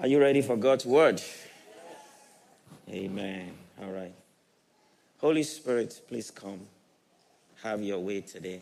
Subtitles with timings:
[0.00, 1.20] Are you ready for God's word?
[2.88, 3.52] Amen.
[3.82, 4.12] All right.
[5.20, 6.60] Holy Spirit, please come.
[7.64, 8.60] Have your way today.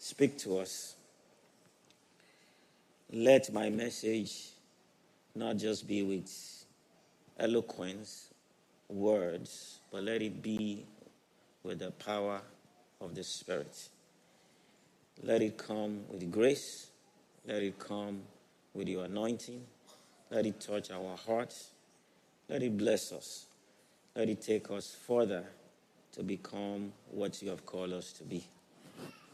[0.00, 0.96] Speak to us.
[3.12, 4.48] Let my message
[5.36, 6.64] not just be with
[7.38, 8.30] eloquence,
[8.88, 10.84] words, but let it be
[11.62, 12.40] with the power
[13.00, 13.88] of the Spirit.
[15.22, 16.88] Let it come with grace.
[17.46, 18.22] Let it come
[18.74, 19.62] with your anointing.
[20.34, 21.68] Let it touch our hearts.
[22.48, 23.46] Let it bless us.
[24.16, 25.44] Let it take us further
[26.14, 28.44] to become what you have called us to be.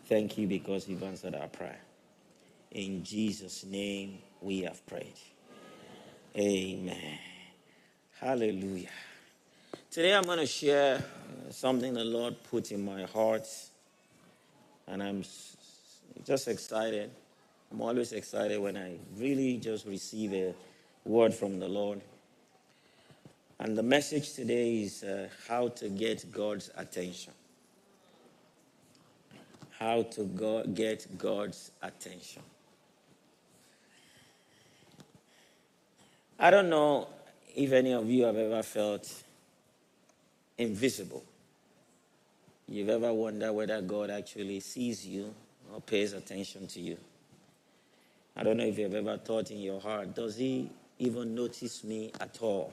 [0.05, 1.81] Thank you because you've answered our prayer.
[2.73, 5.15] In Jesus' name we have prayed.
[6.37, 7.19] Amen.
[8.21, 8.91] Hallelujah.
[9.91, 11.03] Today I'm going to share
[11.49, 13.49] something the Lord put in my heart,
[14.87, 15.25] and I'm
[16.27, 17.11] just excited.
[17.73, 20.55] I'm always excited when I really just receive a
[21.05, 22.01] word from the Lord.
[23.59, 27.33] And the message today is uh, how to get God's attention.
[29.79, 32.43] How to go- get God's attention.
[36.39, 37.09] I don't know
[37.55, 39.13] if any of you have ever felt
[40.57, 41.23] invisible.
[42.67, 45.35] You've ever wondered whether God actually sees you
[45.73, 46.97] or pays attention to you.
[48.37, 50.71] I don't know if you've ever thought in your heart, does He
[51.01, 52.73] even notice me at all?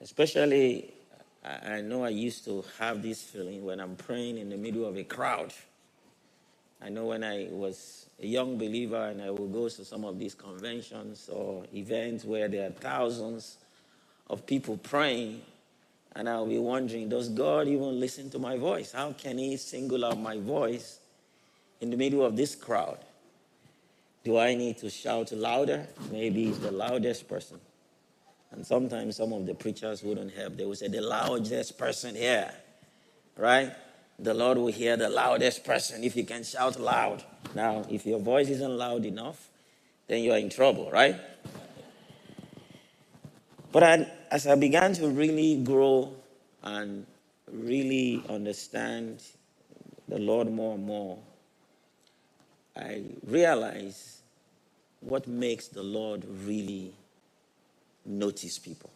[0.00, 0.92] Especially,
[1.44, 4.96] I know I used to have this feeling when I'm praying in the middle of
[4.96, 5.52] a crowd.
[6.80, 10.18] I know when I was a young believer and I would go to some of
[10.18, 13.58] these conventions or events where there are thousands
[14.28, 15.42] of people praying,
[16.14, 18.92] and I'll be wondering, does God even listen to my voice?
[18.92, 20.98] How can He single out my voice
[21.80, 22.98] in the middle of this crowd?
[24.26, 25.86] Do I need to shout louder?
[26.10, 27.60] Maybe he's the loudest person.
[28.50, 30.56] And sometimes some of the preachers wouldn't help.
[30.56, 32.50] They would say, the loudest person here,
[33.36, 33.72] right?
[34.18, 37.22] The Lord will hear the loudest person if you can shout loud.
[37.54, 39.48] Now, if your voice isn't loud enough,
[40.08, 41.14] then you're in trouble, right?
[43.70, 46.12] But I, as I began to really grow
[46.64, 47.06] and
[47.52, 49.22] really understand
[50.08, 51.16] the Lord more and more,
[52.76, 54.15] I realized
[55.00, 56.92] what makes the Lord really
[58.04, 58.90] notice people.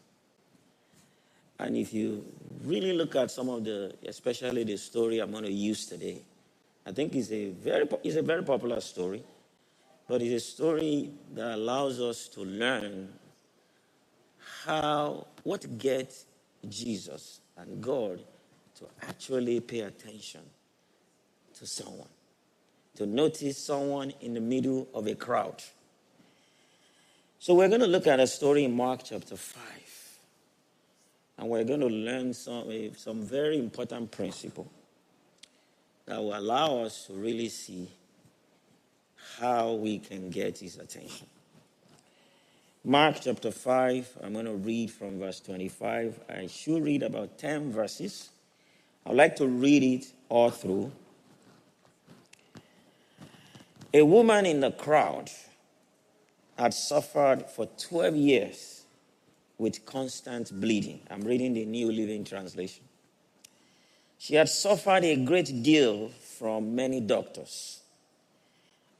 [1.59, 2.25] And if you
[2.65, 6.22] really look at some of the, especially the story I'm going to use today,
[6.87, 9.22] I think it's a very, it's a very popular story,
[10.09, 13.12] but it's a story that allows us to learn
[14.65, 16.25] how, what gets
[16.69, 18.21] Jesus and God
[18.78, 20.41] to actually pay attention
[21.55, 22.09] to someone,
[22.97, 25.62] to notice someone in the middle of a crowd.
[27.43, 29.62] So we're going to look at a story in Mark chapter 5.
[31.39, 34.71] And we're going to learn some, eh, some very important principle
[36.05, 37.89] that will allow us to really see
[39.39, 41.27] how we can get his attention.
[42.84, 46.21] Mark chapter 5, I'm going to read from verse 25.
[46.28, 48.28] I should read about 10 verses.
[49.07, 50.93] I'd like to read it all through.
[53.95, 55.31] A woman in the crowd
[56.60, 58.84] had suffered for 12 years
[59.56, 61.00] with constant bleeding.
[61.10, 62.84] I'm reading the New Living Translation.
[64.19, 67.81] She had suffered a great deal from many doctors.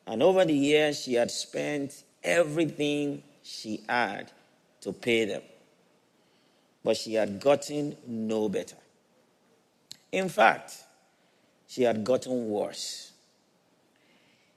[0.07, 4.33] And over the years, she had spent everything she had
[4.81, 5.43] to pay them.
[6.83, 8.77] But she had gotten no better.
[10.11, 10.79] In fact,
[11.69, 13.13] she had gotten worse.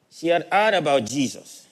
[0.10, 1.68] She had heard about Jesus.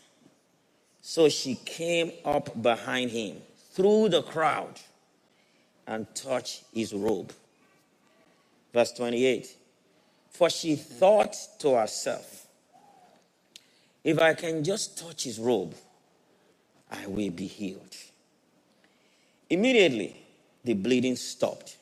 [1.01, 3.37] So she came up behind him
[3.73, 4.79] through the crowd
[5.87, 7.33] and touched his robe.
[8.73, 9.55] Verse 28
[10.29, 12.47] For she thought to herself,
[14.03, 15.75] if I can just touch his robe,
[16.89, 17.95] I will be healed.
[19.49, 20.15] Immediately,
[20.63, 21.77] the bleeding stopped,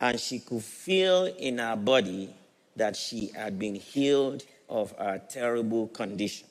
[0.00, 2.30] and she could feel in her body
[2.76, 6.46] that she had been healed of her terrible condition.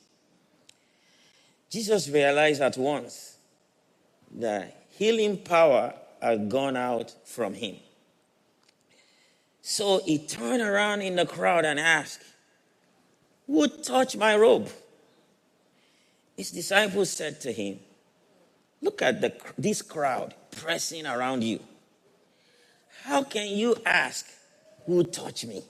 [1.74, 3.36] Jesus realized at once
[4.36, 5.92] that healing power
[6.22, 7.74] had gone out from him.
[9.60, 12.22] So he turned around in the crowd and asked,
[13.48, 14.68] Who touched my robe?
[16.36, 17.80] His disciples said to him,
[18.80, 21.58] Look at the, this crowd pressing around you.
[23.02, 24.24] How can you ask,
[24.86, 25.64] Who touched me?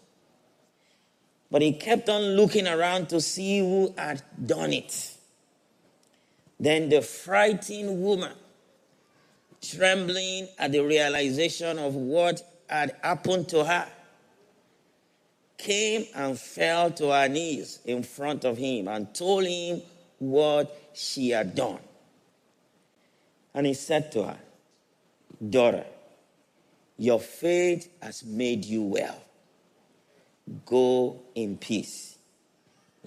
[1.51, 5.14] But he kept on looking around to see who had done it.
[6.59, 8.33] Then the frightened woman,
[9.61, 13.87] trembling at the realization of what had happened to her,
[15.59, 19.83] came and fell to her knees in front of him and told him
[20.19, 21.79] what she had done.
[23.55, 24.39] And he said to her,
[25.51, 25.85] Daughter,
[26.97, 29.21] your faith has made you well.
[30.67, 32.19] Go in peace.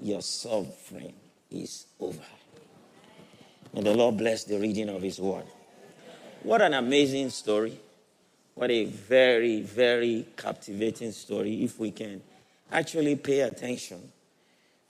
[0.01, 1.13] Your suffering
[1.49, 2.23] is over.
[3.77, 5.45] May the Lord bless the reading of His word.
[6.41, 7.79] What an amazing story.
[8.55, 12.23] What a very, very captivating story if we can
[12.71, 14.11] actually pay attention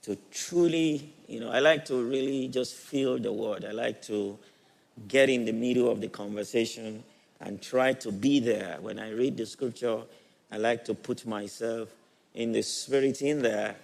[0.04, 3.66] to truly, you know, I like to really just feel the word.
[3.66, 4.38] I like to
[5.06, 7.04] get in the middle of the conversation
[7.40, 8.78] and try to be there.
[8.80, 10.00] When I read the scripture,
[10.50, 11.90] I like to put myself
[12.34, 13.76] in the spirit in there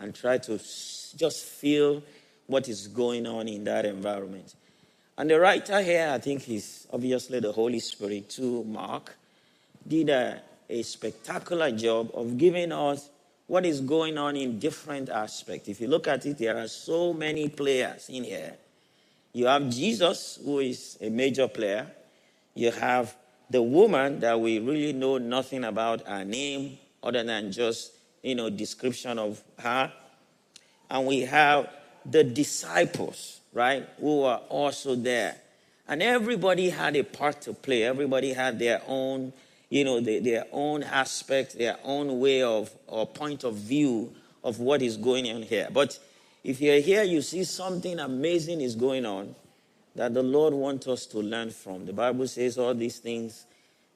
[0.00, 2.02] and try to just feel
[2.46, 4.54] what is going on in that environment.
[5.18, 9.16] And the writer here, I think, is obviously the Holy Spirit, to Mark,
[9.86, 13.08] did a, a spectacular job of giving us
[13.46, 15.68] what is going on in different aspects.
[15.68, 18.54] If you look at it, there are so many players in here.
[19.32, 21.86] You have Jesus, who is a major player.
[22.54, 23.14] You have
[23.48, 28.50] the woman that we really know nothing about her name other than just, you know,
[28.50, 29.92] description of her.
[30.90, 31.68] And we have
[32.10, 35.36] the disciples, right, who are also there.
[35.88, 37.84] And everybody had a part to play.
[37.84, 39.32] Everybody had their own
[39.68, 44.12] you know, the, their own aspect, their own way of or point of view
[44.44, 45.68] of what is going on here.
[45.72, 45.98] But
[46.44, 49.34] if you're here, you see something amazing is going on
[49.96, 51.86] that the Lord wants us to learn from.
[51.86, 53.46] The Bible says all these things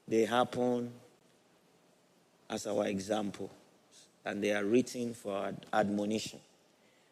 [0.07, 0.91] they happen
[2.49, 3.49] as our example,
[4.25, 6.39] and they are written for admonition.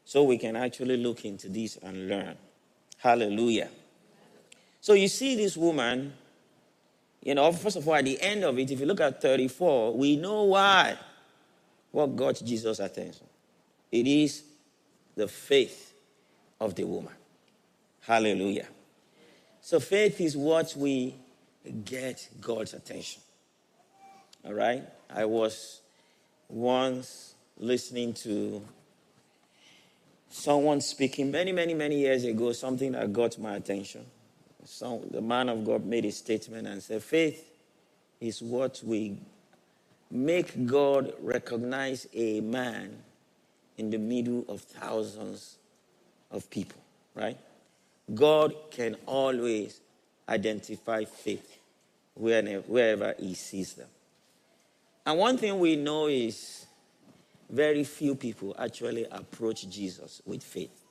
[0.10, 2.36] So we can actually look into this and learn.
[2.98, 3.70] Hallelujah.
[4.82, 6.14] So you see this woman
[7.22, 9.94] you know, first of all, at the end of it, if you look at 34,
[9.94, 10.98] we know why.
[11.92, 13.28] What got Jesus' attention?
[13.92, 14.42] It is
[15.16, 15.94] the faith
[16.60, 17.14] of the woman.
[18.02, 18.68] Hallelujah.
[19.62, 21.14] So faith is what we
[21.84, 23.22] get God's attention.
[24.46, 24.84] All right?
[25.10, 25.82] I was
[26.48, 28.64] once listening to
[30.30, 34.06] someone speaking many, many, many years ago, something that got my attention
[34.70, 37.52] some, the man of God made a statement and said, Faith
[38.22, 39.18] is what we
[40.12, 42.96] make God recognize a man
[43.78, 45.58] in the middle of thousands
[46.32, 46.82] of people,
[47.16, 47.38] right?
[48.14, 49.80] God can always
[50.28, 51.58] identify faith
[52.16, 53.88] wherever he sees them.
[55.06, 56.66] And one thing we know is
[57.50, 60.86] very few people actually approach Jesus with faith.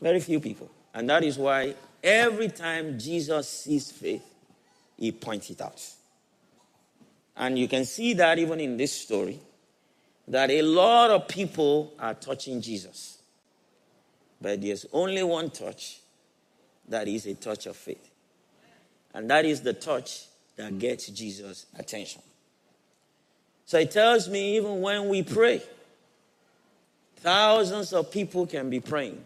[0.00, 0.70] Very few people.
[0.94, 4.24] And that is why every time Jesus sees faith,
[4.96, 5.82] he points it out.
[7.36, 9.40] And you can see that even in this story,
[10.28, 13.18] that a lot of people are touching Jesus.
[14.40, 16.00] But there's only one touch
[16.88, 18.10] that is a touch of faith.
[19.12, 20.26] And that is the touch
[20.56, 22.22] that gets Jesus' attention.
[23.66, 25.62] So it tells me even when we pray,
[27.16, 29.24] thousands of people can be praying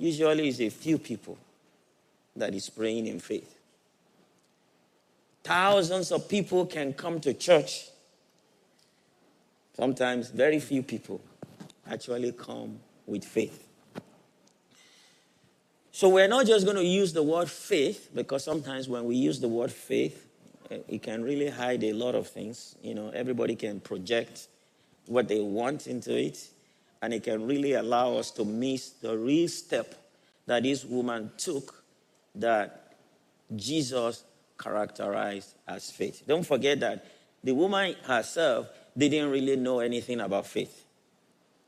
[0.00, 1.38] usually it's a few people
[2.34, 3.58] that is praying in faith.
[5.44, 7.88] Thousands of people can come to church.
[9.76, 11.20] Sometimes very few people
[11.88, 13.66] actually come with faith.
[15.92, 19.40] So we're not just going to use the word faith because sometimes when we use
[19.40, 20.26] the word faith,
[20.70, 22.76] it can really hide a lot of things.
[22.82, 24.48] You know, everybody can project
[25.06, 26.48] what they want into it
[27.02, 29.94] and it can really allow us to miss the real step
[30.46, 31.82] that this woman took
[32.34, 32.94] that
[33.54, 34.24] Jesus
[34.58, 36.22] characterized as faith.
[36.26, 37.06] Don't forget that
[37.42, 40.84] the woman herself didn't really know anything about faith.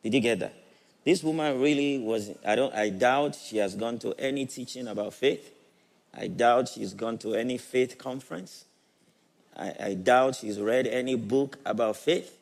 [0.03, 0.55] Did you get that?
[1.05, 5.15] This woman really was, I, don't, I doubt she has gone to any teaching about
[5.15, 5.53] faith.
[6.15, 8.67] I doubt she's gone to any faith conference.
[9.57, 12.37] I, I doubt she's read any book about faith.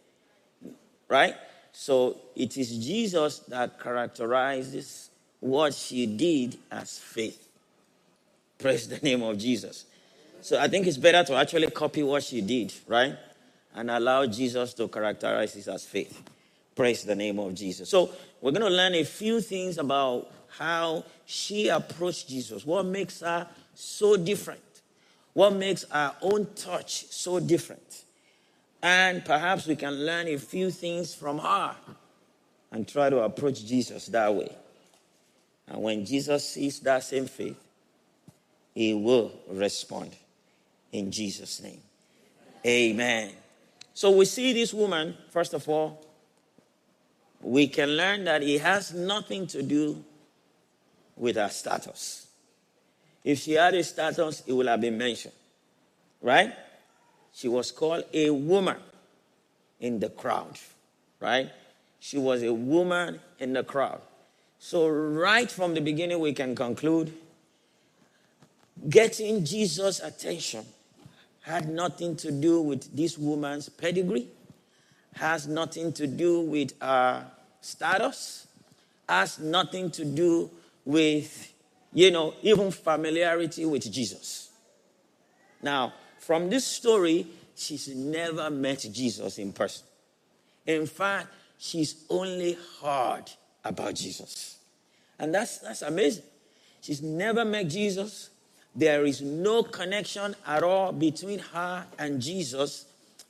[1.09, 1.35] Right?
[1.73, 7.49] So it is Jesus that characterizes what she did as faith.
[8.59, 9.87] Praise the name of Jesus.
[10.43, 13.17] So I think it's better to actually copy what she did, right?
[13.75, 16.21] And allow Jesus to characterize it as faith.
[16.75, 17.89] Praise the name of Jesus.
[17.89, 22.65] So we're going to learn a few things about how she approached Jesus.
[22.65, 24.61] What makes her so different?
[25.33, 28.05] What makes our own touch so different?
[28.83, 31.77] And perhaps we can learn a few things from her
[32.73, 34.55] and try to approach Jesus that way.
[35.69, 37.59] And when Jesus sees that same faith,
[38.75, 40.17] he will respond
[40.93, 41.81] in Jesus' name.
[42.67, 43.33] Amen.
[43.95, 46.05] So we see this woman, first of all,
[47.41, 50.05] we can learn that it has nothing to do
[51.17, 52.27] with her status.
[53.25, 55.35] If she had a status, it would have been mentioned.
[56.23, 56.53] Right?
[57.33, 58.77] She was called a woman
[59.79, 60.59] in the crowd.
[61.21, 61.51] Right?
[61.99, 64.01] She was a woman in the crowd.
[64.59, 67.13] So, right from the beginning, we can conclude
[68.89, 70.65] getting Jesus' attention
[71.43, 74.29] had nothing to do with this woman's pedigree,
[75.15, 77.27] has nothing to do with her
[77.61, 78.47] status,
[79.09, 80.51] has nothing to do
[80.85, 81.53] with,
[81.93, 84.51] you know, even familiarity with Jesus.
[85.63, 89.87] Now, from this story, she's never met Jesus in person.
[90.67, 91.29] In fact,
[91.59, 93.25] she's only heard
[93.65, 94.59] about Jesus.
[95.19, 96.25] And that's, that's amazing.
[96.81, 98.31] She's never met Jesus.
[98.75, 102.87] There is no connection at all between her and Jesus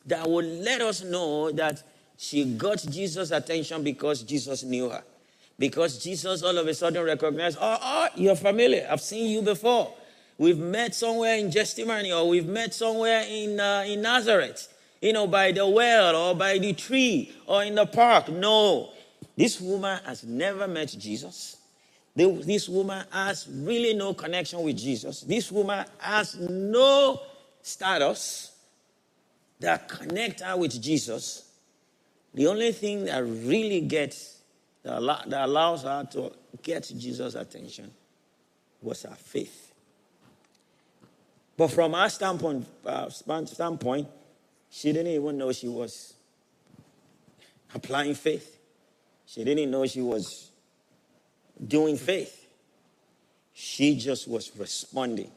[0.07, 1.83] that would let us know that
[2.17, 5.03] she got Jesus' attention because Jesus knew her.
[5.61, 8.89] Because Jesus all of a sudden recognized, oh, oh, you're familiar.
[8.91, 9.93] I've seen you before.
[10.39, 15.27] We've met somewhere in Gethsemane or we've met somewhere in, uh, in Nazareth, you know,
[15.27, 18.31] by the well or by the tree or in the park.
[18.31, 18.89] No,
[19.37, 21.59] this woman has never met Jesus.
[22.17, 25.21] This woman has really no connection with Jesus.
[25.21, 27.21] This woman has no
[27.61, 28.53] status
[29.61, 31.53] that connect her with Jesus.
[32.33, 34.40] The only thing that really gets
[34.83, 36.33] that, allow, that allows her to
[36.63, 37.91] get Jesus' attention
[38.83, 39.73] was her faith.
[41.57, 44.09] But from our standpoint, uh, standpoint,
[44.71, 46.15] she didn't even know she was
[47.75, 48.59] applying faith.
[49.27, 50.51] She didn't know she was
[51.67, 52.49] doing faith.
[53.53, 55.31] She just was responding.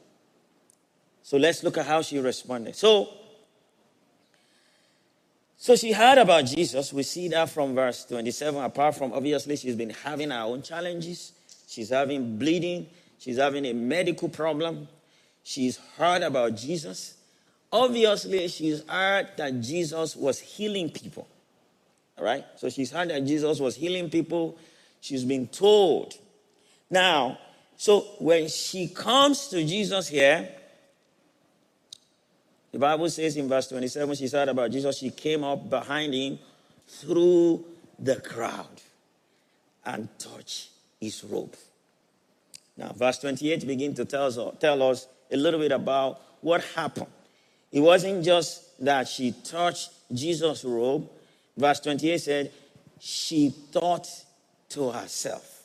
[1.22, 2.74] So let's look at how she responded.
[2.76, 3.08] So
[5.56, 6.92] so she heard about Jesus.
[6.92, 8.62] We see that from verse 27.
[8.62, 11.32] Apart from obviously, she's been having her own challenges.
[11.68, 12.86] She's having bleeding.
[13.18, 14.88] She's having a medical problem.
[15.42, 17.14] She's heard about Jesus.
[17.72, 21.26] Obviously, she's heard that Jesus was healing people.
[22.18, 22.44] All right?
[22.56, 24.56] So she's heard that Jesus was healing people.
[25.00, 26.14] She's been told.
[26.90, 27.38] Now,
[27.76, 30.48] so when she comes to Jesus here,
[32.74, 36.40] the Bible says in verse 27, she said about Jesus, she came up behind him
[36.88, 37.64] through
[38.00, 38.82] the crowd
[39.86, 41.54] and touched his robe.
[42.76, 47.06] Now, verse 28 begins to tell us, tell us a little bit about what happened.
[47.70, 51.08] It wasn't just that she touched Jesus' robe.
[51.56, 52.52] Verse 28 said,
[52.98, 54.08] she thought
[54.70, 55.62] to herself,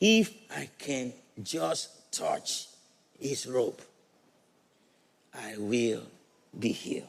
[0.00, 2.68] if I can just touch
[3.18, 3.78] his robe,
[5.34, 6.02] I will
[6.58, 7.06] be healed.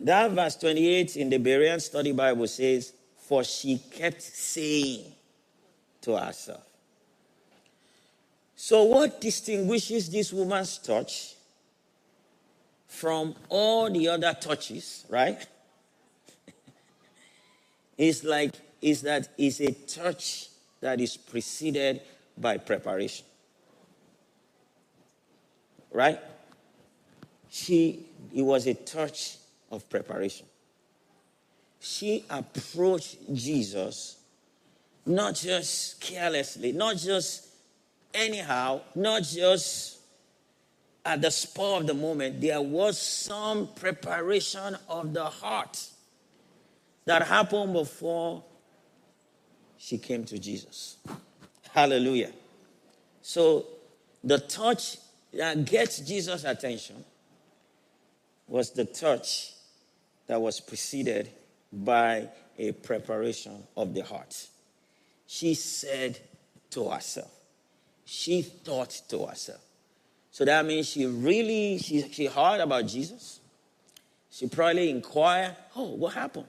[0.00, 5.12] That verse 28 in the Berean Study Bible says, For she kept saying
[6.02, 6.62] to herself.
[8.54, 11.34] So, what distinguishes this woman's touch
[12.88, 15.46] from all the other touches, right?
[17.98, 20.48] is like, is that is a touch
[20.80, 22.00] that is preceded
[22.38, 23.26] by preparation
[25.96, 26.20] right?
[27.48, 29.38] She, it was a touch
[29.70, 30.46] of preparation.
[31.80, 34.18] She approached Jesus
[35.06, 37.46] not just carelessly, not just
[38.12, 39.98] anyhow, not just
[41.02, 42.42] at the spur of the moment.
[42.42, 45.82] There was some preparation of the heart
[47.06, 48.44] that happened before
[49.78, 50.98] she came to Jesus.
[51.70, 52.32] Hallelujah.
[53.22, 53.64] So
[54.22, 54.98] the touch
[55.34, 57.04] that gets Jesus' attention
[58.48, 59.52] was the touch
[60.26, 61.30] that was preceded
[61.72, 62.28] by
[62.58, 64.46] a preparation of the heart.
[65.26, 66.18] She said
[66.70, 67.30] to herself,
[68.04, 69.60] she thought to herself.
[70.30, 73.40] So that means she really, she, she heard about Jesus.
[74.30, 76.46] She probably inquired, oh, what happened?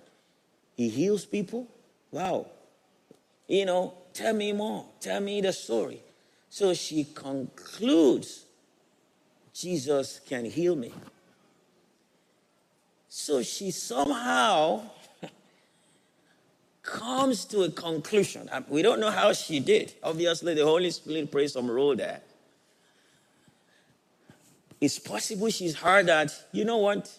[0.76, 1.68] He heals people?
[2.12, 2.48] Wow.
[3.48, 4.86] You know, tell me more.
[5.00, 6.02] Tell me the story.
[6.50, 8.46] So she concludes
[9.60, 10.92] Jesus can heal me.
[13.10, 14.84] So she somehow
[16.84, 18.50] comes to a conclusion.
[18.70, 19.94] We don't know how she did.
[20.04, 22.22] Obviously, the Holy Spirit plays some role there.
[24.80, 27.12] It's possible she's heard that, you know what?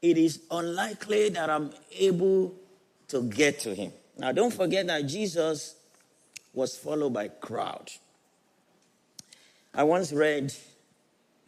[0.00, 2.54] It is unlikely that I'm able
[3.06, 3.92] to get to him.
[4.18, 5.76] Now, don't forget that Jesus
[6.52, 7.88] was followed by crowd.
[9.72, 10.52] I once read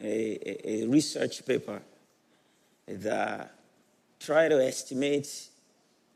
[0.01, 1.81] a, a, research paper
[2.87, 3.51] that
[4.19, 5.49] tried to estimate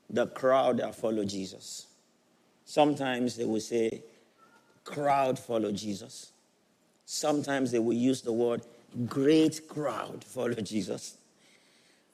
[0.09, 1.87] the crowd that follow Jesus.
[2.65, 4.03] Sometimes they will say,
[4.83, 6.31] crowd follow Jesus.
[7.05, 8.61] Sometimes they will use the word
[9.07, 11.17] great crowd follow Jesus.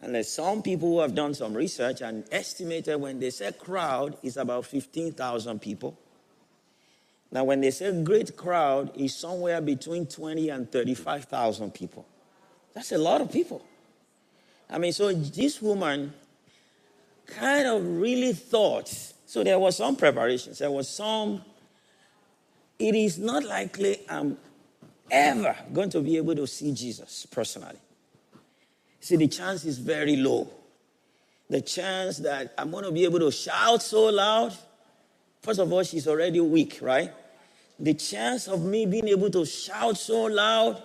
[0.02, 4.18] And there's some people who have done some research and estimated when they say crowd
[4.24, 5.98] is about 15,000 people.
[7.36, 12.06] Now, when they say great crowd, is somewhere between 20 and 35,000 people.
[12.74, 13.62] That's a lot of people.
[14.70, 16.14] I mean, so this woman
[17.26, 18.88] kind of really thought,
[19.26, 21.42] so there was some preparations, there was some,
[22.80, 24.38] it is not likely I'm
[25.12, 27.80] ever going to be able to see Jesus personally.
[29.02, 30.50] See, the chance is very low.
[31.50, 34.54] The chance that I'm going to be able to shout so loud,
[35.42, 37.12] first of all, she's already weak, right?
[37.80, 40.82] The chance of me being able to shout so loud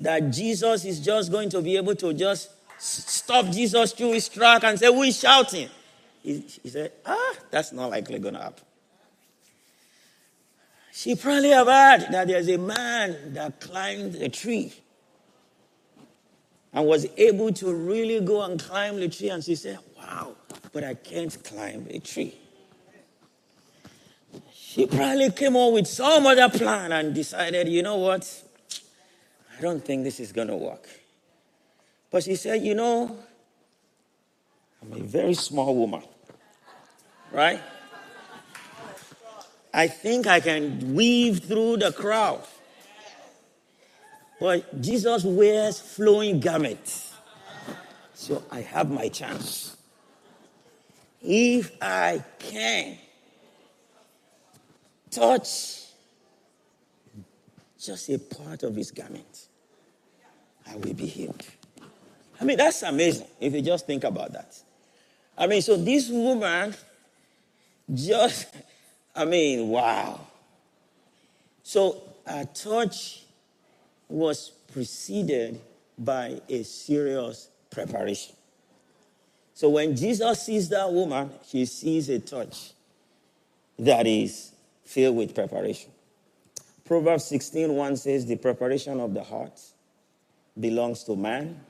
[0.00, 4.62] that Jesus is just going to be able to just stop Jesus through his track
[4.64, 5.68] and say, Who is shouting?
[6.22, 8.64] He, he said, Ah, that's not likely going to happen.
[10.92, 11.66] She probably heard
[12.10, 14.72] that there's a man that climbed a tree
[16.72, 19.30] and was able to really go and climb the tree.
[19.30, 20.36] And she said, Wow,
[20.72, 22.36] but I can't climb a tree.
[24.70, 28.42] She probably came up with some other plan and decided, you know what?
[29.56, 30.86] I don't think this is going to work.
[32.10, 33.16] But she said, you know,
[34.82, 36.02] I'm a very small woman,
[37.32, 37.62] right?
[39.72, 42.42] I think I can weave through the crowd.
[44.38, 47.14] But Jesus wears flowing garments.
[48.12, 49.78] So I have my chance.
[51.22, 52.98] If I can
[55.10, 55.84] touch
[57.80, 59.46] just a part of his garment,
[60.68, 61.44] I will be healed.
[62.40, 64.56] I mean, that's amazing if you just think about that.
[65.36, 66.74] I mean, so this woman
[67.92, 68.46] just,
[69.14, 70.20] I mean, wow.
[71.62, 73.24] So a touch
[74.08, 75.60] was preceded
[75.98, 78.34] by a serious preparation.
[79.54, 82.72] So when Jesus sees that woman, he sees a touch
[83.78, 84.52] that is
[84.88, 85.90] filled with preparation.
[86.86, 89.60] Proverbs 16:1 says, The preparation of the heart
[90.58, 91.60] belongs to man,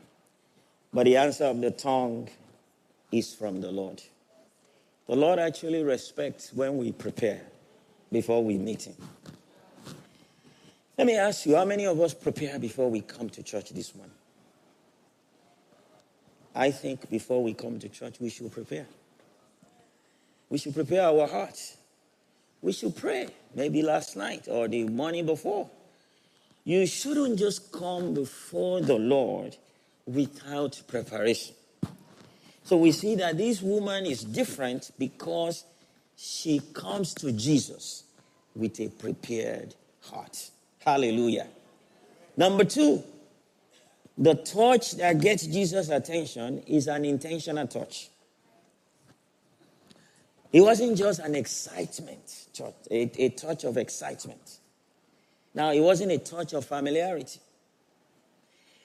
[0.93, 2.29] but the answer of the tongue
[3.11, 4.01] is from the Lord.
[5.09, 7.43] The Lord actually respects when we prepare
[8.13, 8.95] before we meet Him.
[10.97, 13.95] Let me ask you, how many of us prepare before we come to church this
[13.97, 14.15] morning?
[16.55, 18.87] I think before we come to church, we should prepare.
[20.51, 21.78] We should prepare our hearts.
[22.61, 25.71] We should pray, maybe last night or the morning before.
[26.65, 29.57] You shouldn't just come before the Lord
[30.07, 31.55] without preparation.
[32.65, 35.65] So we see that this woman is different because
[36.17, 38.05] she comes to Jesus
[38.55, 40.51] with a prepared heart.
[40.85, 41.47] Hallelujah.
[42.37, 43.03] Number two,
[44.19, 48.11] the touch that gets Jesus' attention is an intentional touch.
[50.53, 52.49] It wasn't just an excitement,
[52.91, 54.59] a, a touch of excitement.
[55.55, 57.41] Now, it wasn't a touch of familiarity.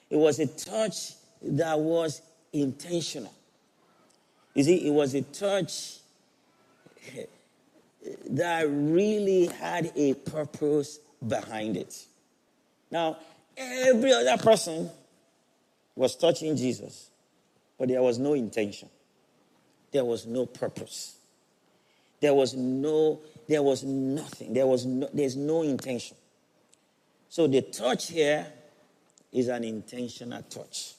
[0.09, 2.21] It was a touch that was
[2.51, 3.33] intentional.
[4.53, 5.99] You see, it was a touch
[8.29, 12.05] that really had a purpose behind it.
[12.91, 13.17] Now,
[13.57, 14.89] every other person
[15.95, 17.09] was touching Jesus,
[17.77, 18.89] but there was no intention.
[19.91, 21.15] There was no purpose.
[22.23, 24.53] There was no, there was nothing.
[24.53, 26.15] There was no, there's no intention.
[27.27, 28.47] So the touch here
[29.33, 30.93] is an intentional touch.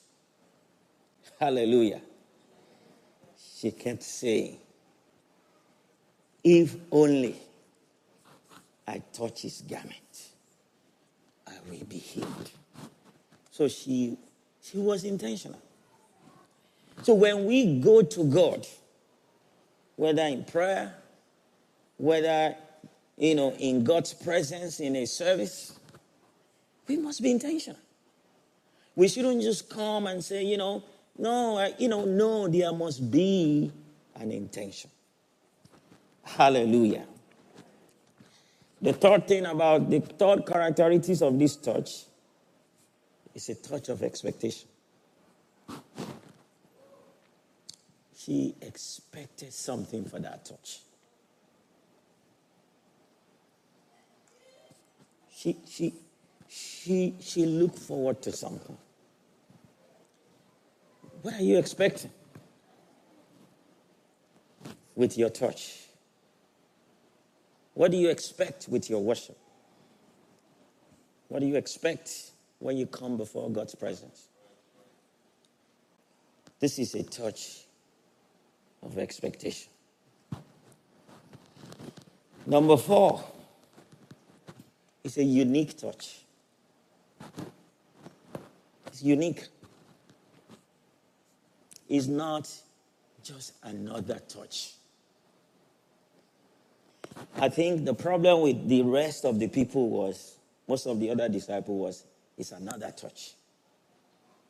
[1.40, 2.02] Hallelujah.
[3.56, 4.58] She kept saying,
[6.44, 7.36] if only
[8.86, 10.28] I touch his garment,
[11.46, 12.50] I will be healed.
[13.50, 14.18] So she,
[14.60, 15.62] she was intentional.
[17.02, 18.66] So when we go to God,
[19.96, 20.96] whether in prayer,
[22.04, 22.54] whether
[23.16, 25.78] you know in God's presence in a service,
[26.86, 27.78] we must be intentional.
[28.94, 30.84] We shouldn't just come and say, you know,
[31.16, 33.72] no, I, you know, no, there must be
[34.16, 34.90] an intention.
[36.22, 37.06] Hallelujah.
[38.82, 42.04] The third thing about the third characteristics of this touch
[43.34, 44.68] is a touch of expectation.
[48.24, 50.80] she expected something for that touch.
[55.44, 55.94] She, she,
[56.48, 58.78] she, she looked forward to something.
[61.20, 62.10] What are you expecting
[64.94, 65.80] with your touch?
[67.74, 69.36] What do you expect with your worship?
[71.28, 74.28] What do you expect when you come before God's presence?
[76.58, 77.64] This is a touch
[78.82, 79.70] of expectation.
[82.46, 83.22] Number four
[85.04, 86.20] is a unique touch.
[88.86, 89.46] It's unique.
[91.88, 92.50] It's not
[93.22, 94.72] just another touch.
[97.36, 101.28] I think the problem with the rest of the people was, most of the other
[101.28, 102.04] disciples was,
[102.38, 103.34] it's another touch.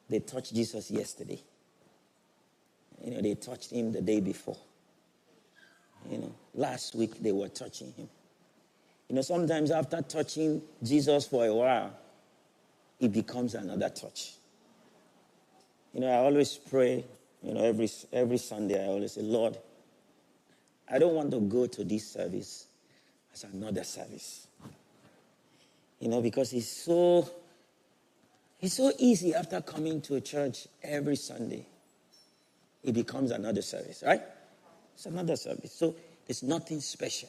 [0.08, 1.40] They touched Jesus yesterday.
[3.04, 4.56] You know, they touched him the day before.
[6.10, 8.08] You know, last week they were touching him.
[9.08, 11.92] You know, sometimes after touching Jesus for a while,
[13.00, 14.32] it becomes another touch.
[15.92, 17.04] You know, I always pray,
[17.42, 19.58] you know, every, every Sunday I always say, Lord,
[20.90, 22.66] I don't want to go to this service
[23.32, 24.46] as another service.
[26.00, 27.28] You know, because it's so
[28.60, 31.66] it's so easy after coming to a church every Sunday.
[32.82, 34.22] It becomes another service, right?
[34.94, 35.72] It's another service.
[35.72, 35.94] So
[36.26, 37.28] it's nothing special.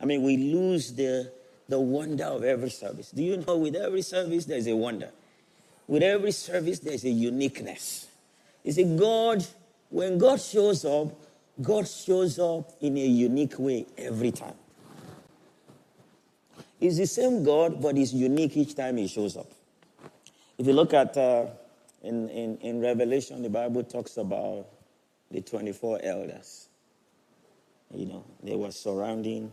[0.00, 1.32] I mean, we lose the,
[1.68, 3.10] the wonder of every service.
[3.10, 5.10] Do you know with every service there's a wonder?
[5.86, 8.08] With every service there's a uniqueness.
[8.64, 9.44] You see, God,
[9.90, 11.08] when God shows up,
[11.62, 14.54] God shows up in a unique way every time.
[16.78, 19.50] He's the same God, but he's unique each time he shows up.
[20.58, 21.46] If you look at uh,
[22.02, 24.66] in, in, in Revelation, the Bible talks about
[25.30, 26.68] the 24 elders.
[27.94, 29.50] You know, they were surrounding,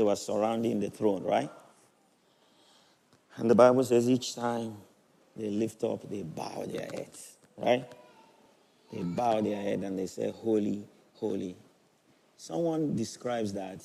[0.00, 1.50] they were surrounding the throne, right?
[3.36, 4.78] And the Bible says each time
[5.36, 7.84] they lift up, they bow their heads, right?
[8.90, 10.84] They bow their head and they say, Holy,
[11.16, 11.54] holy.
[12.38, 13.84] Someone describes that,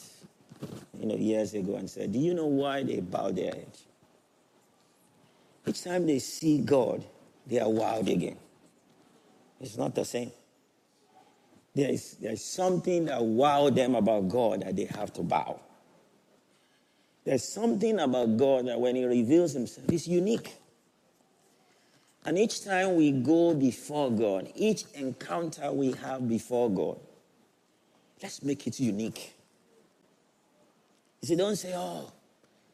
[0.97, 3.77] you know, years ago and said, Do you know why they bow their head?
[5.67, 7.03] Each time they see God,
[7.45, 8.37] they are wowed again.
[9.59, 10.31] It's not the same.
[11.73, 15.59] There is, there is something that wow them about God that they have to bow.
[17.25, 20.53] There's something about God that when He reveals Himself, is unique.
[22.23, 26.97] And each time we go before God, each encounter we have before God,
[28.21, 29.35] Let's make it unique.
[31.21, 32.11] You see, don't say, oh,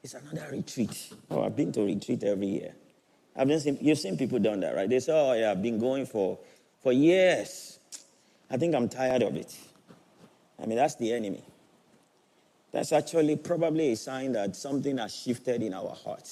[0.04, 1.14] it's another retreat.
[1.30, 2.74] Oh, I've been to retreat every year.
[3.36, 4.90] I've been seen, you've seen people done that, right?
[4.90, 6.38] They say, oh, yeah, I've been going for,
[6.82, 7.80] for years.
[8.50, 9.56] I think I'm tired of it.
[10.62, 11.44] I mean, that's the enemy.
[12.72, 16.30] That's actually probably a sign that something has shifted in our heart.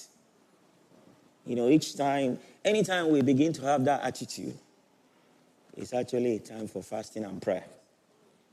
[1.46, 4.58] You know, each time, anytime we begin to have that attitude,
[5.76, 7.66] it's actually a time for fasting and prayer.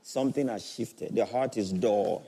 [0.01, 1.15] Something has shifted.
[1.15, 2.25] The heart is dull.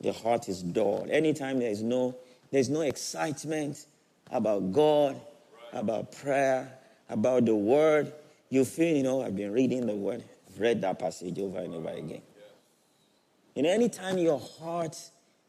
[0.00, 1.06] The heart is dull.
[1.10, 2.16] Anytime there is no,
[2.50, 3.84] there's no excitement
[4.30, 5.20] about God,
[5.72, 6.70] about prayer,
[7.08, 8.12] about the word,
[8.48, 11.74] you feel, you know, I've been reading the word, I've read that passage over and
[11.74, 12.22] over again.
[13.56, 14.96] Know, anytime your heart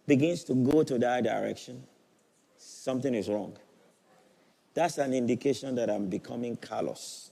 [0.08, 1.84] begins to go to that direction,
[2.58, 3.58] something is wrong.
[4.74, 7.32] That's an indication that I'm becoming callous.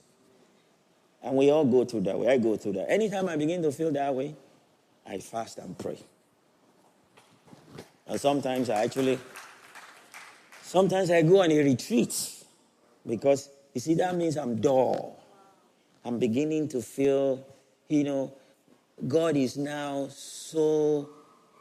[1.22, 2.28] And we all go through that way.
[2.28, 2.90] I go through that.
[2.90, 4.34] Anytime I begin to feel that way,
[5.06, 5.98] I fast and pray.
[8.06, 9.18] And sometimes I actually,
[10.62, 12.44] sometimes I go on a retreat
[13.06, 15.22] because you see, that means I'm dull.
[16.04, 17.44] I'm beginning to feel,
[17.88, 18.32] you know,
[19.06, 21.08] God is now so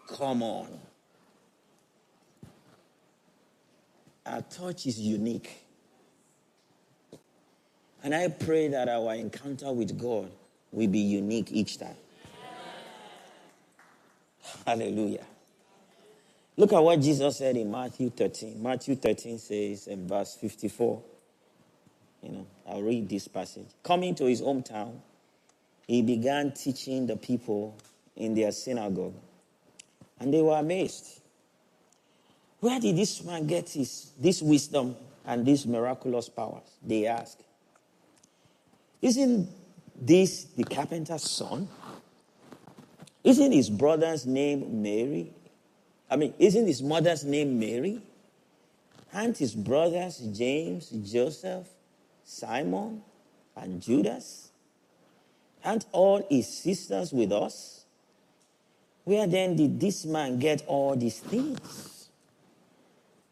[0.08, 0.68] common.
[4.26, 5.66] Our touch is unique.
[8.04, 10.32] And I pray that our encounter with God
[10.72, 11.96] will be unique each time.
[14.66, 15.26] Hallelujah.
[16.58, 18.62] Look at what Jesus said in Matthew 13.
[18.62, 21.02] Matthew 13 says in verse 54.
[22.22, 23.68] You know, I'll read this passage.
[23.82, 25.00] Coming to his hometown,
[25.90, 27.76] he began teaching the people
[28.16, 29.16] in their synagogue.
[30.20, 31.20] And they were amazed.
[32.60, 36.70] Where did this man get his, this wisdom and these miraculous powers?
[36.86, 37.42] They asked.
[39.02, 39.50] Isn't
[40.00, 41.68] this the carpenter's son?
[43.24, 45.34] Isn't his brother's name Mary?
[46.08, 48.00] I mean, isn't his mother's name Mary?
[49.12, 51.68] Aren't his brothers James, Joseph,
[52.24, 53.02] Simon,
[53.56, 54.49] and Judas?
[55.64, 57.86] Aren't all his sisters with us?
[59.04, 62.10] Where then did this man get all these things?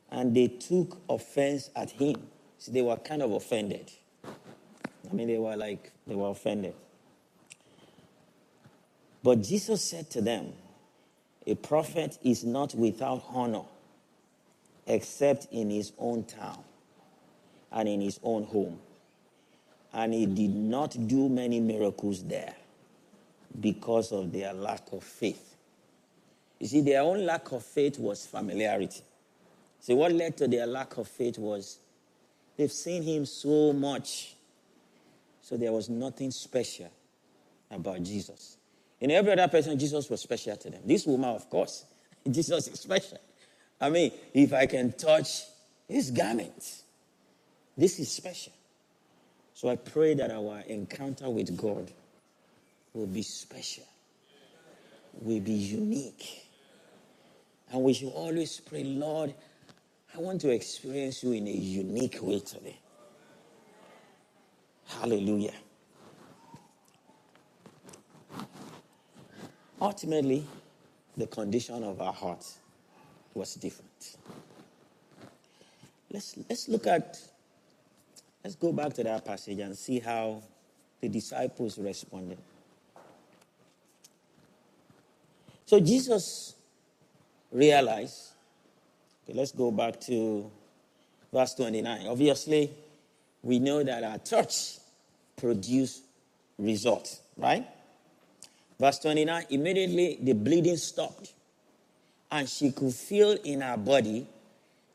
[0.09, 2.15] And they took offense at him.
[2.57, 3.91] So they were kind of offended.
[4.25, 6.73] I mean, they were like, they were offended.
[9.23, 10.53] But Jesus said to them,
[11.45, 13.63] A prophet is not without honor
[14.85, 16.63] except in his own town
[17.71, 18.79] and in his own home.
[19.97, 22.53] And he did not do many miracles there
[23.60, 25.55] because of their lack of faith.
[26.60, 29.01] You see, their own lack of faith was familiarity.
[29.79, 31.79] See, what led to their lack of faith was
[32.55, 34.36] they've seen him so much.
[35.41, 36.91] So there was nothing special
[37.71, 38.57] about Jesus.
[39.01, 40.81] In every other person, Jesus was special to them.
[40.86, 41.86] This woman, of course,
[42.29, 43.17] Jesus is special.
[43.81, 45.41] I mean, if I can touch
[45.88, 46.83] his garment,
[47.75, 48.53] this is special.
[49.58, 51.89] So I pray that our encounter with God
[52.93, 53.86] will be special,
[55.20, 56.46] will be unique.
[57.72, 59.34] And we should always pray, Lord,
[60.15, 62.78] I want to experience you in a unique way today.
[64.86, 65.56] Hallelujah.
[69.82, 70.46] Ultimately,
[71.17, 72.60] the condition of our hearts
[73.34, 74.17] was different.
[76.12, 77.17] Let's, let's look at,
[78.43, 80.41] let's go back to that passage and see how
[81.02, 82.38] the disciples responded.
[85.65, 86.56] So Jesus
[87.52, 88.32] realized,
[89.23, 90.50] okay, let's go back to
[91.32, 92.08] verse 29.
[92.08, 92.71] Obviously,
[93.43, 94.78] we know that our church
[95.36, 96.04] produced
[96.58, 97.67] results, right?
[98.80, 101.34] Verse 29 immediately the bleeding stopped
[102.32, 104.28] and she could feel in her body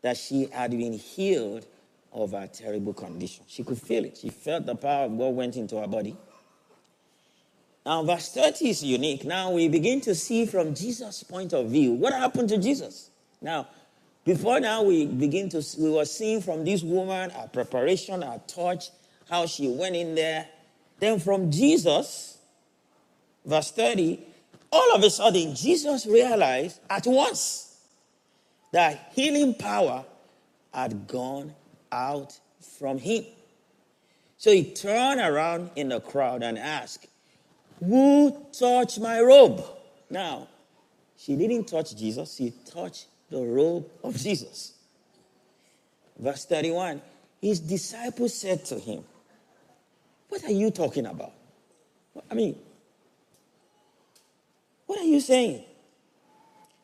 [0.02, 1.66] that she had been healed
[2.12, 3.44] of her terrible condition.
[3.48, 4.18] She could feel it.
[4.18, 6.16] She felt the power of God went into her body.
[7.85, 9.25] Now, verse 30 is unique.
[9.25, 13.11] Now we begin to see from Jesus' point of view what happened to Jesus.
[13.40, 13.66] Now,
[14.25, 18.90] before now, we begin to we were seeing from this woman her preparation, her touch,
[19.29, 20.46] how she went in there.
[21.01, 22.38] Then from Jesus,
[23.44, 24.20] verse 30,
[24.70, 27.77] all of a sudden, Jesus realized at once
[28.72, 30.05] that healing power
[30.72, 31.53] had gone
[31.92, 32.38] out
[32.78, 33.24] from him.
[34.38, 37.07] So he turned around in the crowd and asked,
[37.78, 39.62] Who touched my robe?
[40.11, 40.48] Now,
[41.16, 44.72] she didn't touch Jesus, she touched the robe of Jesus.
[46.18, 47.00] Verse 31
[47.40, 49.05] His disciples said to him,
[50.28, 51.33] What are you talking about?
[52.31, 52.59] I mean,
[54.87, 55.64] what are you saying?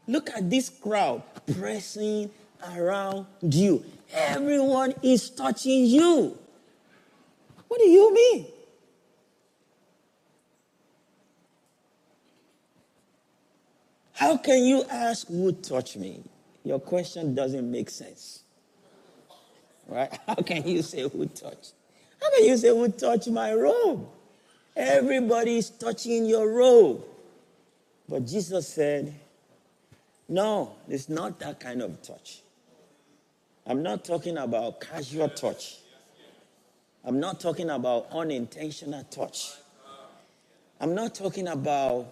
[0.07, 1.23] Look at this crowd
[1.59, 2.31] pressing
[2.77, 3.85] around you.
[4.12, 6.38] Everyone is touching you.
[7.68, 8.47] What do you mean?
[14.12, 16.23] How can you ask who touched me?
[16.64, 18.42] Your question doesn't make sense.
[19.87, 20.12] Right?
[20.27, 21.73] How can you say who touched?
[22.21, 24.09] How can you say who touched my robe?
[24.75, 27.05] Everybody is touching your robe.
[28.09, 29.14] But Jesus said,
[30.29, 32.42] No, it's not that kind of touch.
[33.68, 35.76] I'm not talking about casual touch.
[37.04, 39.52] I'm not talking about unintentional touch.
[40.81, 42.07] I'm not talking about,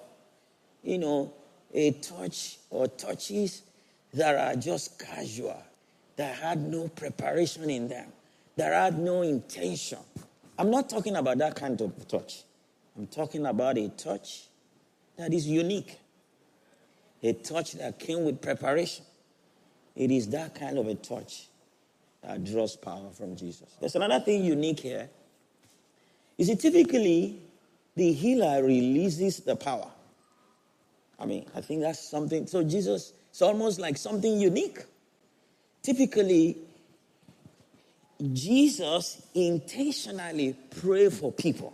[0.83, 1.33] you know,
[1.73, 3.63] a touch or touches
[4.13, 5.63] that are just casual,
[6.17, 8.13] that had no preparation in them,
[8.57, 9.99] that had no intention.
[10.59, 12.43] I'm not talking about that kind of touch.
[12.99, 14.45] I'm talking about a touch
[15.17, 15.99] that is unique.
[17.23, 19.07] A touch that came with preparation.
[19.97, 21.49] It is that kind of a touch
[22.23, 23.69] that draws power from Jesus.
[23.81, 25.09] There's another thing unique here.
[26.37, 27.41] You see, typically,
[27.95, 29.91] the healer releases the power.
[31.19, 32.47] I mean, I think that's something.
[32.47, 34.81] So, Jesus, it's almost like something unique.
[35.83, 36.59] Typically,
[38.33, 41.73] Jesus intentionally pray for people.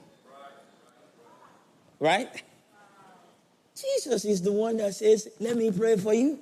[1.99, 2.43] Right?
[3.75, 6.39] Jesus is the one that says, Let me pray for you.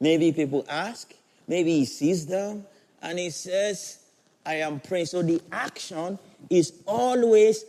[0.00, 1.12] Maybe people ask,
[1.46, 2.64] maybe he sees them,
[3.02, 3.98] and he says,
[4.44, 5.06] I am praying.
[5.06, 7.64] So the action is always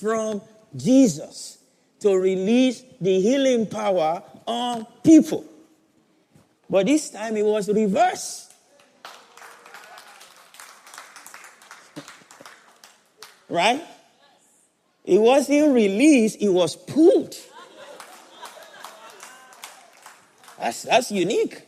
[0.00, 0.40] from
[0.74, 1.58] Jesus
[2.00, 5.44] to release the healing power on people.
[6.68, 8.52] But this time it was reversed.
[13.48, 13.82] right?
[15.04, 17.36] It wasn't released, it was pulled.
[20.58, 21.62] That's, that's unique.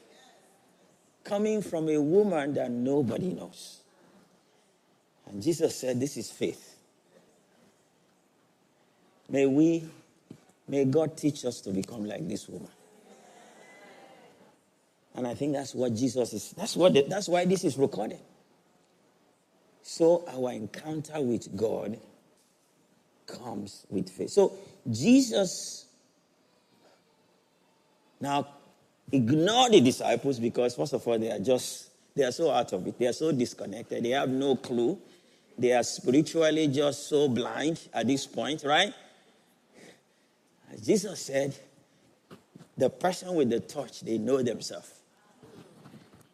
[1.26, 3.80] Coming from a woman that nobody knows.
[5.26, 6.76] And Jesus said, This is faith.
[9.28, 9.88] May we,
[10.68, 12.70] may God teach us to become like this woman.
[15.16, 16.54] And I think that's what Jesus is.
[16.56, 16.94] That's what.
[16.94, 18.20] The, that's why this is recorded.
[19.82, 21.98] So our encounter with God
[23.26, 24.30] comes with faith.
[24.30, 24.52] So
[24.88, 25.86] Jesus
[28.20, 28.46] now
[29.12, 32.86] ignore the disciples because first of all they are just they are so out of
[32.86, 32.98] it.
[32.98, 34.02] They are so disconnected.
[34.02, 34.98] They have no clue.
[35.58, 38.92] They are spiritually just so blind at this point, right?
[40.72, 41.54] As Jesus said,
[42.76, 44.90] the person with the touch, they know themselves.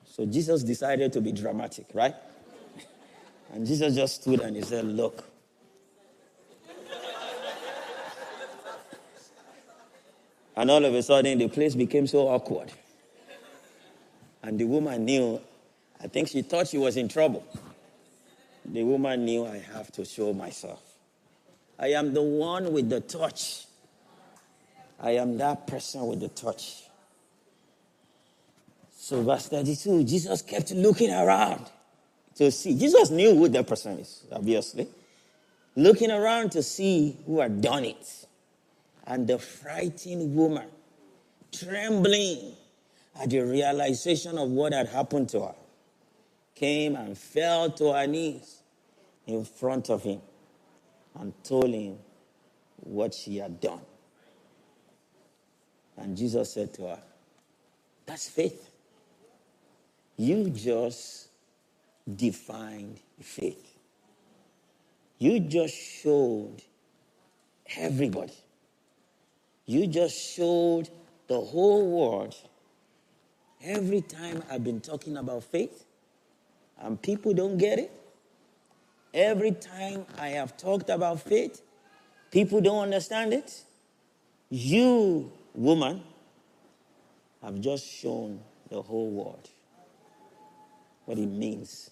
[0.04, 2.14] So Jesus decided to be dramatic, right?
[3.52, 5.31] And Jesus just stood and he said, Look.
[10.56, 12.70] And all of a sudden, the place became so awkward.
[14.42, 15.40] And the woman knew,
[16.02, 17.46] I think she thought she was in trouble.
[18.64, 20.82] The woman knew I have to show myself.
[21.78, 23.66] I am the one with the touch.
[25.00, 26.84] I am that person with the touch.
[28.96, 31.66] So, verse 32, Jesus kept looking around
[32.36, 32.78] to see.
[32.78, 34.86] Jesus knew who that person is, obviously.
[35.74, 38.26] Looking around to see who had done it.
[39.06, 40.68] And the frightened woman,
[41.52, 42.54] trembling
[43.20, 45.54] at the realization of what had happened to her,
[46.54, 48.62] came and fell to her knees
[49.26, 50.20] in front of him
[51.18, 51.98] and told him
[52.76, 53.80] what she had done.
[55.96, 56.98] And Jesus said to her,
[58.06, 58.70] That's faith.
[60.16, 61.28] You just
[62.16, 63.76] defined faith.
[65.18, 66.62] You just showed
[67.76, 68.32] everybody.
[69.66, 70.88] You just showed
[71.28, 72.34] the whole world.
[73.62, 75.84] Every time I've been talking about faith
[76.78, 77.92] and people don't get it,
[79.14, 81.62] every time I have talked about faith,
[82.32, 83.62] people don't understand it.
[84.50, 86.02] You, woman,
[87.42, 89.48] have just shown the whole world
[91.04, 91.90] what it means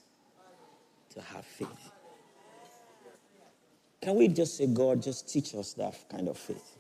[1.14, 1.90] to have faith.
[4.00, 6.76] Can we just say, God, just teach us that kind of faith?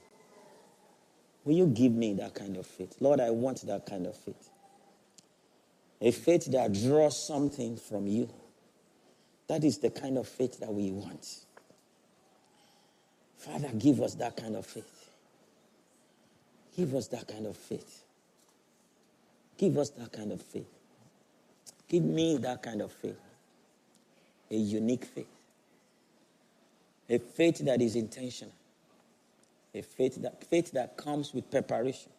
[1.44, 2.96] Will you give me that kind of faith?
[3.00, 4.50] Lord, I want that kind of faith.
[6.00, 8.28] A faith that draws something from you.
[9.48, 11.26] That is the kind of faith that we want.
[13.36, 15.08] Father, give us that kind of faith.
[16.76, 18.04] Give us that kind of faith.
[19.58, 20.68] Give us that kind of faith.
[21.88, 23.18] Give me that kind of faith.
[24.50, 25.26] A unique faith.
[27.08, 28.54] A faith that is intentional.
[29.74, 32.10] A faith that, faith that comes with preparation.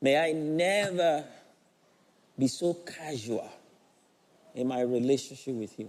[0.00, 1.24] May I never
[2.38, 3.50] be so casual
[4.54, 5.88] in my relationship with you.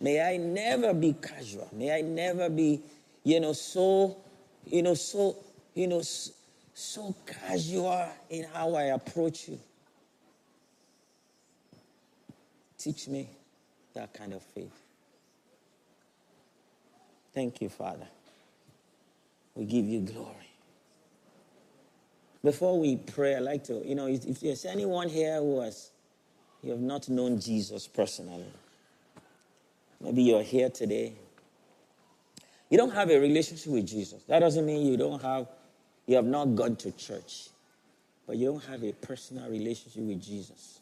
[0.00, 1.68] May I never be casual.
[1.72, 2.80] May I never be,
[3.24, 4.16] you know, so,
[4.66, 5.36] you know, so,
[5.74, 6.32] you know, so,
[6.74, 9.60] so casual in how I approach you.
[12.78, 13.28] Teach me
[13.94, 14.72] that kind of faith.
[17.32, 18.06] Thank you, Father.
[19.54, 20.28] We give you glory.
[22.42, 25.90] Before we pray, I'd like to, you know, if there's anyone here who has,
[26.62, 28.46] you have not known Jesus personally,
[30.00, 31.14] maybe you're here today.
[32.68, 34.22] You don't have a relationship with Jesus.
[34.24, 35.46] That doesn't mean you don't have,
[36.06, 37.50] you have not gone to church,
[38.26, 40.80] but you don't have a personal relationship with Jesus.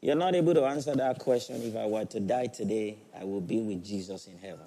[0.00, 1.62] You're not able to answer that question.
[1.62, 4.66] If I were to die today, I will be with Jesus in heaven.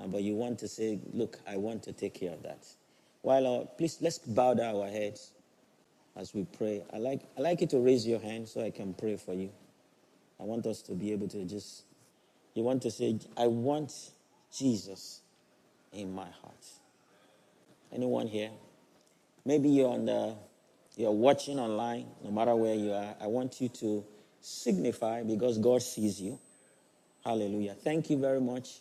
[0.00, 2.66] Uh, but you want to say, look, I want to take care of that.
[3.22, 5.32] While our, please let's bow down our heads
[6.16, 6.82] as we pray.
[6.92, 9.50] I like I like you to raise your hand so I can pray for you.
[10.38, 11.84] I want us to be able to just
[12.54, 13.92] you want to say, I want
[14.56, 15.20] Jesus
[15.92, 16.66] in my heart.
[17.92, 18.50] Anyone here?
[19.44, 20.34] Maybe you're on the
[20.96, 24.04] you're watching online, no matter where you are, I want you to
[24.40, 26.38] signify because God sees you.
[27.24, 27.74] Hallelujah.
[27.74, 28.80] Thank you very much.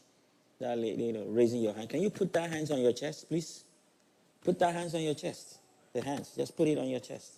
[0.59, 1.89] That lady, you know, raising your hand.
[1.89, 3.63] Can you put that hands on your chest, please?
[4.43, 5.59] Put that hands on your chest.
[5.93, 6.33] The hands.
[6.35, 7.33] Just put it on your chest.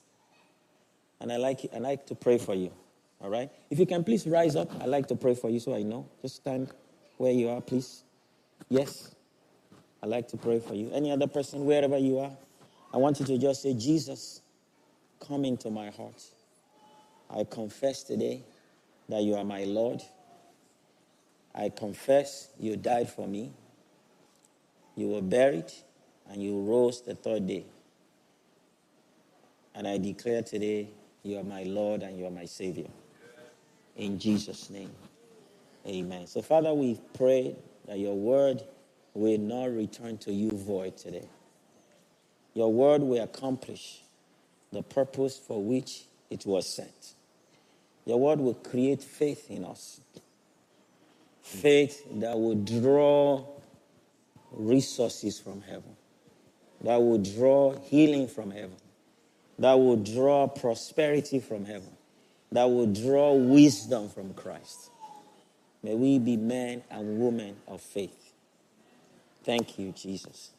[1.20, 2.72] And I like I like to pray for you.
[3.22, 3.52] All right?
[3.70, 6.08] If you can please rise up, I like to pray for you so I know.
[6.22, 6.72] Just stand
[7.18, 8.04] where you are, please.
[8.70, 9.14] Yes.
[10.02, 10.90] I like to pray for you.
[10.92, 12.32] Any other person, wherever you are,
[12.92, 14.42] I want you to just say, Jesus,
[15.20, 16.24] come into my heart.
[17.30, 18.44] I confess today
[19.08, 20.02] that you are my Lord.
[21.56, 23.52] I confess you died for me.
[24.96, 25.72] You were buried
[26.30, 27.66] and you rose the third day.
[29.76, 30.90] And I declare today
[31.24, 32.90] you are my Lord and you are my Savior.
[33.96, 34.92] In Jesus' name.
[35.88, 36.28] Amen.
[36.28, 37.56] So, Father, we pray
[37.88, 38.64] that your word
[39.14, 41.28] will not return to you void today.
[42.54, 44.02] Your word will accomplish
[44.72, 47.14] the purpose for which it was sent.
[48.06, 50.02] Your word will create faith in us.
[51.42, 53.46] Faith that will draw
[54.52, 55.96] resources from heaven,
[56.82, 58.76] that will draw healing from heaven,
[59.60, 61.92] that will draw prosperity from heaven,
[62.52, 64.90] that will draw wisdom from Christ.
[65.84, 68.34] May we be men and women of faith.
[69.44, 70.52] Thank you, Jesus.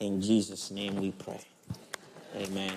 [0.00, 1.40] In Jesus' name we pray.
[2.36, 2.72] Amen.